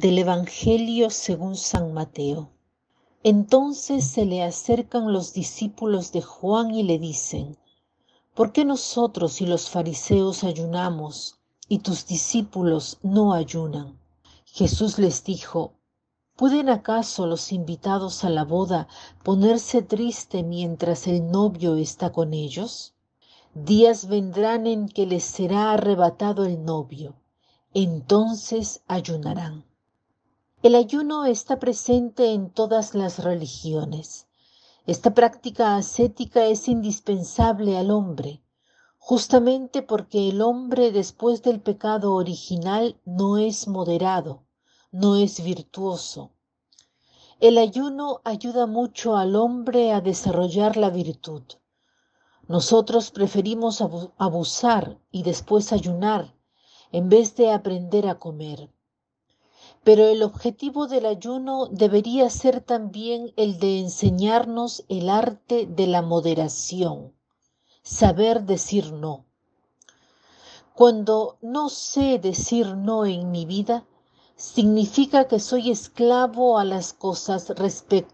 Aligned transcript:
Del 0.00 0.16
Evangelio 0.16 1.10
según 1.10 1.56
San 1.56 1.92
Mateo. 1.92 2.48
Entonces 3.22 4.06
se 4.06 4.24
le 4.24 4.42
acercan 4.42 5.12
los 5.12 5.34
discípulos 5.34 6.10
de 6.10 6.22
Juan 6.22 6.74
y 6.74 6.82
le 6.84 6.98
dicen, 6.98 7.58
¿por 8.34 8.50
qué 8.50 8.64
nosotros 8.64 9.42
y 9.42 9.46
los 9.46 9.68
fariseos 9.68 10.42
ayunamos 10.42 11.38
y 11.68 11.80
tus 11.80 12.06
discípulos 12.06 12.96
no 13.02 13.34
ayunan? 13.34 14.00
Jesús 14.46 14.98
les 14.98 15.22
dijo, 15.22 15.74
¿pueden 16.34 16.70
acaso 16.70 17.26
los 17.26 17.52
invitados 17.52 18.24
a 18.24 18.30
la 18.30 18.44
boda 18.44 18.88
ponerse 19.22 19.82
triste 19.82 20.42
mientras 20.42 21.08
el 21.08 21.30
novio 21.30 21.76
está 21.76 22.10
con 22.10 22.32
ellos? 22.32 22.94
Días 23.52 24.08
vendrán 24.08 24.66
en 24.66 24.88
que 24.88 25.04
les 25.04 25.24
será 25.24 25.72
arrebatado 25.72 26.46
el 26.46 26.64
novio, 26.64 27.16
entonces 27.74 28.82
ayunarán. 28.86 29.68
El 30.62 30.74
ayuno 30.74 31.24
está 31.24 31.58
presente 31.58 32.34
en 32.34 32.50
todas 32.50 32.94
las 32.94 33.24
religiones. 33.24 34.26
Esta 34.84 35.14
práctica 35.14 35.76
ascética 35.76 36.44
es 36.44 36.68
indispensable 36.68 37.78
al 37.78 37.90
hombre, 37.90 38.42
justamente 38.98 39.80
porque 39.80 40.28
el 40.28 40.42
hombre 40.42 40.92
después 40.92 41.42
del 41.42 41.62
pecado 41.62 42.12
original 42.12 43.00
no 43.06 43.38
es 43.38 43.68
moderado, 43.68 44.42
no 44.92 45.16
es 45.16 45.42
virtuoso. 45.42 46.32
El 47.40 47.56
ayuno 47.56 48.20
ayuda 48.24 48.66
mucho 48.66 49.16
al 49.16 49.36
hombre 49.36 49.92
a 49.92 50.02
desarrollar 50.02 50.76
la 50.76 50.90
virtud. 50.90 51.42
Nosotros 52.48 53.10
preferimos 53.10 53.80
abusar 54.18 54.98
y 55.10 55.22
después 55.22 55.72
ayunar 55.72 56.34
en 56.92 57.08
vez 57.08 57.34
de 57.36 57.50
aprender 57.50 58.06
a 58.06 58.18
comer. 58.18 58.68
Pero 59.82 60.06
el 60.06 60.22
objetivo 60.22 60.86
del 60.86 61.06
ayuno 61.06 61.66
debería 61.70 62.28
ser 62.28 62.60
también 62.60 63.32
el 63.36 63.58
de 63.58 63.80
enseñarnos 63.80 64.84
el 64.88 65.08
arte 65.08 65.66
de 65.66 65.86
la 65.86 66.02
moderación, 66.02 67.14
saber 67.82 68.42
decir 68.44 68.92
no. 68.92 69.24
Cuando 70.74 71.38
no 71.40 71.68
sé 71.68 72.18
decir 72.18 72.76
no 72.76 73.06
en 73.06 73.30
mi 73.30 73.46
vida, 73.46 73.86
significa 74.36 75.28
que 75.28 75.38
soy 75.38 75.70
esclavo 75.70 76.58
a 76.58 76.64
las 76.64 76.94
cosas 76.94 77.52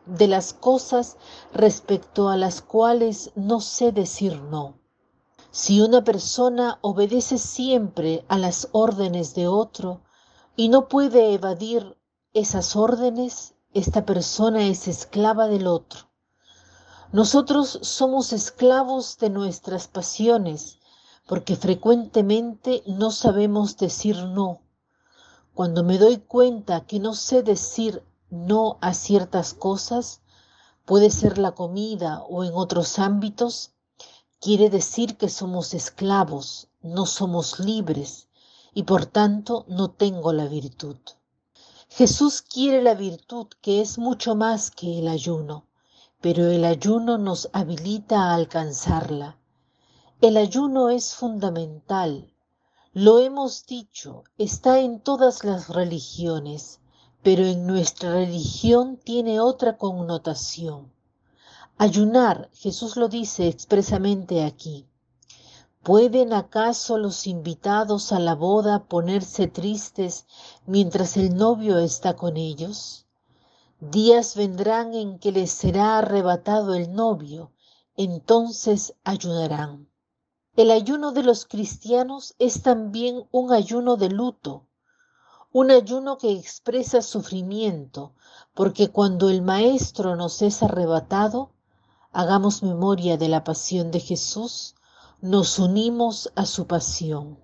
de 0.07 0.27
las 0.27 0.53
cosas 0.53 1.17
respecto 1.53 2.29
a 2.29 2.37
las 2.37 2.63
cuales 2.63 3.31
no 3.37 3.61
sé 3.61 3.93
decir 3.93 4.41
no. 4.41 4.75
Si 5.53 5.81
una 5.81 6.03
persona 6.03 6.79
obedece 6.81 7.39
siempre 7.39 8.25
a 8.29 8.39
las 8.39 8.69
órdenes 8.73 9.35
de 9.35 9.47
otro, 9.47 10.01
y 10.59 10.71
no 10.71 10.89
puede 10.89 11.35
evadir 11.35 11.99
esas 12.33 12.77
órdenes, 12.77 13.55
esta 13.75 14.07
persona 14.07 14.67
es 14.67 14.89
esclava 14.89 15.49
del 15.49 15.67
otro. 15.67 16.09
Nosotros 17.13 17.79
somos 17.83 18.33
esclavos 18.33 19.19
de 19.19 19.29
nuestras 19.29 19.87
pasiones 19.87 20.79
porque 21.27 21.57
frecuentemente 21.57 22.83
no 22.87 23.11
sabemos 23.11 23.77
decir 23.77 24.17
no. 24.17 24.63
Cuando 25.53 25.85
me 25.85 25.99
doy 25.99 26.19
cuenta 26.19 26.87
que 26.87 27.01
no 27.01 27.15
sé 27.15 27.43
decir 27.43 28.03
no 28.31 28.79
a 28.81 28.95
ciertas 28.95 29.53
cosas, 29.53 30.23
puede 30.87 31.11
ser 31.11 31.37
la 31.37 31.53
comida 31.53 32.23
o 32.23 32.45
en 32.45 32.55
otros 32.55 32.99
ámbitos, 32.99 33.73
quiere 34.41 34.71
decir 34.71 35.19
que 35.19 35.29
somos 35.29 35.75
esclavos, 35.75 36.69
no 36.81 37.05
somos 37.05 37.59
libres 37.59 38.26
y 38.77 38.83
por 38.83 39.07
tanto 39.07 39.65
no 39.69 39.89
tengo 39.89 40.35
la 40.35 40.45
virtud. 40.49 40.99
Jesús 41.89 42.43
quiere 42.43 42.83
la 42.83 42.95
virtud 42.95 43.47
que 43.63 43.81
es 43.81 43.97
mucho 43.97 44.35
más 44.35 44.71
que 44.71 44.99
el 44.99 45.09
ayuno, 45.09 45.65
pero 46.21 46.51
el 46.51 46.63
ayuno 46.63 47.17
nos 47.17 47.49
habilita 47.55 48.25
a 48.25 48.35
alcanzarla. 48.35 49.39
El 50.21 50.37
ayuno 50.37 50.91
es 50.91 51.15
fundamental. 51.15 52.31
Lo 52.93 53.19
hemos 53.19 53.65
dicho, 53.65 54.25
está 54.37 54.79
en 54.81 55.01
todas 55.01 55.43
las 55.43 55.71
religiones, 55.71 56.81
pero 57.23 57.47
en 57.47 57.67
nuestra 57.67 58.13
religión 58.13 58.99
tiene 59.03 59.41
otra 59.41 59.79
connotación. 59.79 60.93
Ayunar, 61.79 62.51
Jesús 62.53 62.99
lo 62.99 63.09
dice 63.09 63.49
expresamente 63.49 64.45
aquí, 64.45 64.87
¿Pueden 65.87 66.33
acaso 66.33 66.99
los 66.99 67.29
invitados 67.29 68.11
a 68.11 68.19
la 68.19 68.35
boda 68.35 68.89
ponerse 68.89 69.47
tristes 69.47 70.27
mientras 70.67 71.17
el 71.17 71.37
novio 71.37 71.79
está 71.79 72.17
con 72.17 72.37
ellos? 72.37 73.07
Días 73.79 74.35
vendrán 74.35 74.95
en 74.95 75.21
que 75.21 75.31
les 75.31 75.53
será 75.53 75.99
arrebatado 75.99 76.75
el 76.75 76.93
novio, 76.93 77.53
entonces 77.97 78.95
ayunarán. 79.05 79.89
El 80.57 80.73
ayuno 80.73 81.13
de 81.13 81.23
los 81.23 81.47
cristianos 81.47 82.35
es 82.41 82.63
también 82.63 83.23
un 83.31 83.53
ayuno 83.53 83.97
de 83.97 84.09
luto, 84.09 84.67
un 85.53 85.71
ayuno 85.71 86.19
que 86.19 86.33
expresa 86.33 87.01
sufrimiento, 87.01 88.13
porque 88.55 88.89
cuando 88.89 89.31
el 89.31 89.41
Maestro 89.41 90.17
nos 90.17 90.43
es 90.43 90.65
arrebatado, 90.65 91.53
hagamos 92.11 92.65
memoria 92.65 93.17
de 93.17 93.29
la 93.29 93.45
pasión 93.45 93.93
de 93.93 94.01
Jesús, 94.01 94.76
nos 95.21 95.59
unimos 95.59 96.31
a 96.35 96.45
su 96.45 96.67
pasión. 96.67 97.39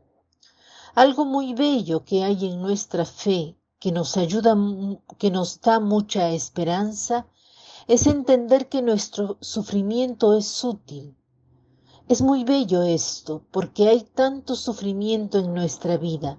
Algo 0.94 1.24
muy 1.24 1.54
bello 1.54 2.04
que 2.04 2.22
hay 2.22 2.46
en 2.46 2.60
nuestra 2.60 3.06
fe, 3.06 3.56
que 3.78 3.92
nos 3.92 4.16
ayuda, 4.16 4.56
que 5.18 5.30
nos 5.30 5.60
da 5.60 5.80
mucha 5.80 6.30
esperanza, 6.30 7.26
es 7.88 8.06
entender 8.06 8.68
que 8.68 8.82
nuestro 8.82 9.38
sufrimiento 9.40 10.36
es 10.36 10.62
útil. 10.62 11.16
Es 12.08 12.20
muy 12.20 12.44
bello 12.44 12.82
esto, 12.82 13.42
porque 13.50 13.88
hay 13.88 14.02
tanto 14.02 14.54
sufrimiento 14.54 15.38
en 15.38 15.54
nuestra 15.54 15.96
vida. 15.96 16.38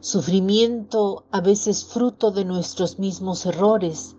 Sufrimiento 0.00 1.24
a 1.30 1.40
veces 1.40 1.84
fruto 1.84 2.32
de 2.32 2.44
nuestros 2.44 2.98
mismos 2.98 3.46
errores. 3.46 4.16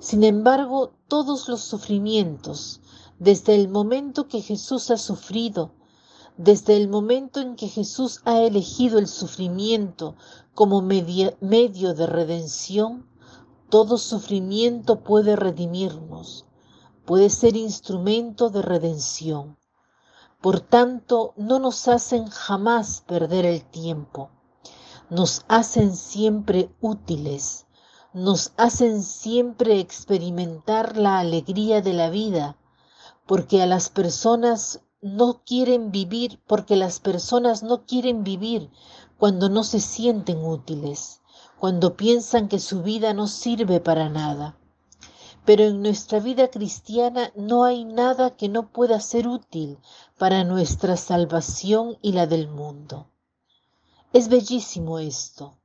Sin 0.00 0.24
embargo, 0.24 0.94
todos 1.06 1.48
los 1.48 1.60
sufrimientos, 1.60 2.80
desde 3.20 3.54
el 3.54 3.68
momento 3.68 4.28
que 4.28 4.40
Jesús 4.40 4.90
ha 4.90 4.96
sufrido, 4.96 5.74
desde 6.38 6.78
el 6.78 6.88
momento 6.88 7.40
en 7.40 7.54
que 7.54 7.68
Jesús 7.68 8.22
ha 8.24 8.40
elegido 8.40 8.98
el 8.98 9.06
sufrimiento 9.06 10.16
como 10.54 10.80
medio 10.80 11.94
de 11.94 12.06
redención, 12.06 13.06
todo 13.68 13.98
sufrimiento 13.98 15.04
puede 15.04 15.36
redimirnos, 15.36 16.46
puede 17.04 17.28
ser 17.28 17.56
instrumento 17.56 18.48
de 18.48 18.62
redención. 18.62 19.58
Por 20.40 20.60
tanto, 20.60 21.34
no 21.36 21.58
nos 21.58 21.88
hacen 21.88 22.26
jamás 22.30 23.02
perder 23.06 23.44
el 23.44 23.66
tiempo, 23.66 24.30
nos 25.10 25.44
hacen 25.46 25.94
siempre 25.94 26.74
útiles, 26.80 27.66
nos 28.14 28.54
hacen 28.56 29.02
siempre 29.02 29.78
experimentar 29.78 30.96
la 30.96 31.18
alegría 31.18 31.82
de 31.82 31.92
la 31.92 32.08
vida, 32.08 32.56
porque 33.30 33.62
a 33.62 33.66
las 33.66 33.90
personas 33.90 34.80
no 35.00 35.44
quieren 35.44 35.92
vivir, 35.92 36.42
porque 36.48 36.74
las 36.74 36.98
personas 36.98 37.62
no 37.62 37.86
quieren 37.86 38.24
vivir 38.24 38.72
cuando 39.18 39.48
no 39.48 39.62
se 39.62 39.78
sienten 39.78 40.44
útiles, 40.44 41.20
cuando 41.56 41.96
piensan 41.96 42.48
que 42.48 42.58
su 42.58 42.82
vida 42.82 43.14
no 43.14 43.28
sirve 43.28 43.78
para 43.78 44.08
nada. 44.08 44.58
Pero 45.44 45.62
en 45.62 45.80
nuestra 45.80 46.18
vida 46.18 46.48
cristiana 46.48 47.30
no 47.36 47.62
hay 47.62 47.84
nada 47.84 48.30
que 48.30 48.48
no 48.48 48.72
pueda 48.72 48.98
ser 48.98 49.28
útil 49.28 49.78
para 50.18 50.42
nuestra 50.42 50.96
salvación 50.96 51.98
y 52.02 52.14
la 52.14 52.26
del 52.26 52.48
mundo. 52.48 53.12
Es 54.12 54.28
bellísimo 54.28 54.98
esto. 54.98 55.59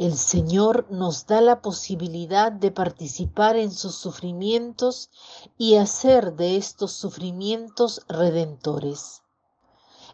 El 0.00 0.16
Señor 0.16 0.86
nos 0.90 1.26
da 1.26 1.42
la 1.42 1.60
posibilidad 1.60 2.50
de 2.50 2.70
participar 2.70 3.56
en 3.56 3.70
sus 3.70 3.96
sufrimientos 3.96 5.10
y 5.58 5.74
hacer 5.76 6.36
de 6.36 6.56
estos 6.56 6.92
sufrimientos 6.92 8.00
redentores. 8.08 9.20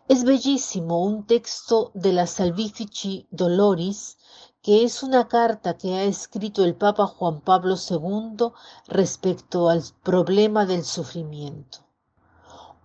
Es 0.08 0.24
bellísimo 0.24 1.04
un 1.04 1.24
texto 1.24 1.92
de 1.94 2.12
la 2.12 2.26
Salvifici 2.26 3.28
Doloris, 3.30 4.18
que 4.60 4.82
es 4.82 5.04
una 5.04 5.28
carta 5.28 5.78
que 5.78 5.94
ha 5.94 6.02
escrito 6.02 6.64
el 6.64 6.74
Papa 6.74 7.06
Juan 7.06 7.40
Pablo 7.40 7.76
II 7.76 8.48
respecto 8.88 9.68
al 9.68 9.84
problema 10.02 10.66
del 10.66 10.84
sufrimiento. 10.84 11.85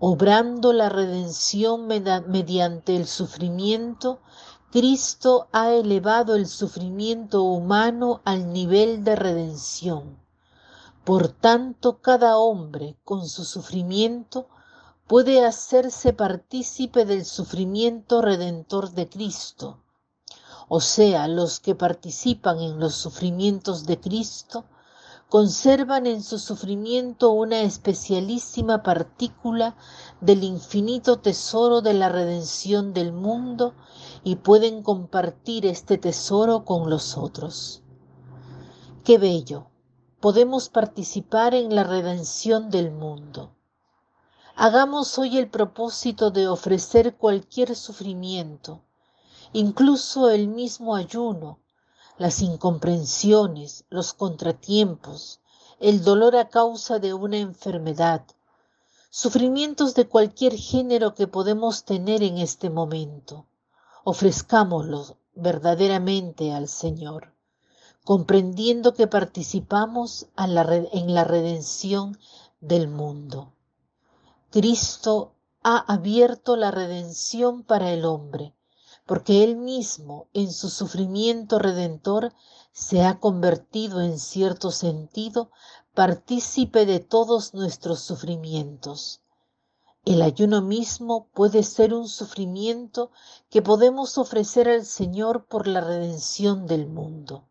Obrando 0.03 0.73
la 0.73 0.89
redención 0.89 1.85
mediante 1.85 2.95
el 2.95 3.05
sufrimiento, 3.05 4.19
Cristo 4.71 5.47
ha 5.51 5.73
elevado 5.73 6.33
el 6.33 6.47
sufrimiento 6.47 7.43
humano 7.43 8.19
al 8.25 8.51
nivel 8.51 9.03
de 9.03 9.15
redención. 9.15 10.17
Por 11.05 11.27
tanto, 11.27 12.01
cada 12.01 12.37
hombre 12.37 12.97
con 13.03 13.29
su 13.29 13.45
sufrimiento 13.45 14.47
puede 15.05 15.45
hacerse 15.45 16.13
partícipe 16.13 17.05
del 17.05 17.23
sufrimiento 17.23 18.23
redentor 18.23 18.89
de 18.93 19.07
Cristo. 19.07 19.83
o 20.67 20.79
sea, 20.79 21.27
los 21.27 21.59
que 21.59 21.75
participan 21.75 22.59
en 22.59 22.79
los 22.79 22.95
sufrimientos 22.95 23.85
de 23.85 23.99
Cristo, 23.99 24.63
conservan 25.31 26.07
en 26.07 26.21
su 26.23 26.39
sufrimiento 26.39 27.31
una 27.31 27.61
especialísima 27.61 28.83
partícula 28.83 29.77
del 30.19 30.43
infinito 30.43 31.19
tesoro 31.19 31.79
de 31.79 31.93
la 31.93 32.09
redención 32.09 32.93
del 32.93 33.13
mundo 33.13 33.73
y 34.25 34.35
pueden 34.35 34.83
compartir 34.83 35.65
este 35.65 35.97
tesoro 35.97 36.65
con 36.65 36.89
los 36.89 37.17
otros. 37.17 37.81
Qué 39.05 39.17
bello, 39.17 39.67
podemos 40.19 40.67
participar 40.67 41.55
en 41.55 41.75
la 41.75 41.85
redención 41.85 42.69
del 42.69 42.91
mundo. 42.91 43.55
Hagamos 44.57 45.17
hoy 45.17 45.37
el 45.37 45.49
propósito 45.49 46.31
de 46.31 46.49
ofrecer 46.49 47.15
cualquier 47.15 47.77
sufrimiento, 47.77 48.83
incluso 49.53 50.29
el 50.29 50.49
mismo 50.49 50.93
ayuno, 50.93 51.61
las 52.17 52.41
incomprensiones, 52.41 53.85
los 53.89 54.13
contratiempos, 54.13 55.39
el 55.79 56.03
dolor 56.03 56.35
a 56.35 56.49
causa 56.49 56.99
de 56.99 57.13
una 57.13 57.37
enfermedad, 57.37 58.25
sufrimientos 59.09 59.95
de 59.95 60.07
cualquier 60.07 60.55
género 60.55 61.15
que 61.15 61.27
podemos 61.27 61.83
tener 61.83 62.21
en 62.23 62.37
este 62.37 62.69
momento. 62.69 63.47
Ofrezcámoslos 64.03 65.15
verdaderamente 65.33 66.53
al 66.53 66.67
Señor, 66.67 67.33
comprendiendo 68.03 68.93
que 68.93 69.07
participamos 69.07 70.27
en 70.37 71.13
la 71.13 71.23
redención 71.23 72.17
del 72.59 72.87
mundo. 72.87 73.53
Cristo 74.51 75.33
ha 75.63 75.77
abierto 75.91 76.55
la 76.55 76.71
redención 76.71 77.63
para 77.63 77.91
el 77.91 78.05
hombre 78.05 78.53
porque 79.11 79.43
Él 79.43 79.57
mismo 79.57 80.29
en 80.31 80.53
su 80.53 80.69
sufrimiento 80.69 81.59
redentor 81.59 82.31
se 82.71 83.03
ha 83.03 83.19
convertido 83.19 83.99
en 83.99 84.17
cierto 84.17 84.71
sentido 84.71 85.51
partícipe 85.93 86.85
de 86.85 87.01
todos 87.01 87.53
nuestros 87.53 87.99
sufrimientos. 87.99 89.19
El 90.05 90.21
ayuno 90.21 90.61
mismo 90.61 91.27
puede 91.33 91.63
ser 91.63 91.93
un 91.93 92.07
sufrimiento 92.07 93.11
que 93.49 93.61
podemos 93.61 94.17
ofrecer 94.17 94.69
al 94.69 94.85
Señor 94.85 95.45
por 95.45 95.67
la 95.67 95.81
redención 95.81 96.65
del 96.65 96.87
mundo. 96.87 97.49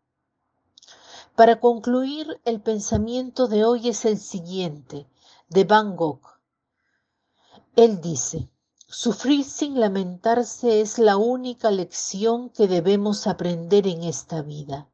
Para 1.35 1.59
concluir, 1.59 2.41
el 2.43 2.59
pensamiento 2.59 3.47
de 3.47 3.65
hoy 3.65 3.89
es 3.89 4.05
el 4.05 4.17
siguiente, 4.17 5.07
de 5.47 5.63
Van 5.65 5.95
Gogh. 5.95 6.21
Él 7.75 8.01
dice, 8.01 8.49
Sufrir 8.93 9.45
sin 9.45 9.79
lamentarse 9.79 10.81
es 10.81 10.99
la 10.99 11.15
única 11.15 11.71
lección 11.71 12.49
que 12.49 12.67
debemos 12.67 13.25
aprender 13.25 13.87
en 13.87 14.03
esta 14.03 14.41
vida. 14.41 14.89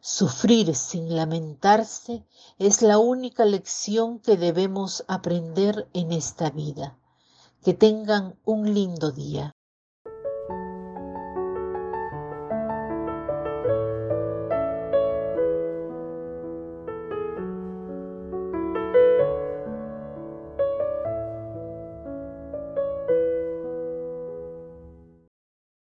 Sufrir 0.00 0.74
sin 0.74 1.14
lamentarse 1.14 2.24
es 2.58 2.80
la 2.80 2.96
única 2.96 3.44
lección 3.44 4.20
que 4.20 4.38
debemos 4.38 5.04
aprender 5.06 5.86
en 5.92 6.12
esta 6.12 6.48
vida. 6.48 6.98
Que 7.62 7.74
tengan 7.74 8.38
un 8.46 8.72
lindo 8.72 9.12
día. 9.12 9.54